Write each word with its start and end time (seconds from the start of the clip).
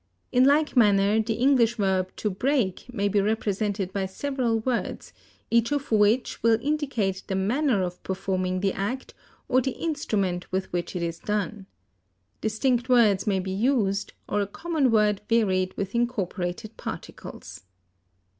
In 0.31 0.45
like 0.45 0.75
manner, 0.75 1.21
the 1.21 1.35
English 1.35 1.75
verb 1.75 2.11
to 2.15 2.31
break 2.31 2.91
may 2.91 3.07
be 3.07 3.21
represented 3.21 3.93
by 3.93 4.07
several 4.07 4.59
words, 4.61 5.13
each 5.51 5.71
of 5.71 5.91
which 5.91 6.41
will 6.41 6.57
indicate 6.59 7.21
the 7.27 7.35
manner 7.35 7.83
of 7.83 8.01
performing 8.01 8.61
the 8.61 8.73
act 8.73 9.13
or 9.47 9.61
the 9.61 9.77
instrument 9.77 10.51
with 10.51 10.73
which 10.73 10.95
it 10.95 11.03
is 11.03 11.19
done. 11.19 11.67
Distinct 12.41 12.89
words 12.89 13.27
may 13.27 13.37
be 13.39 13.51
used, 13.51 14.13
or 14.27 14.41
a 14.41 14.47
common 14.47 14.89
word 14.89 15.21
varied 15.29 15.77
with 15.77 15.93
incorporated 15.93 16.77
particles. 16.77 17.61